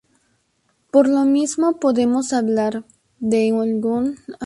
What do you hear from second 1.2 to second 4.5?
mismo podemos hablar de algún modo de su preexistencia.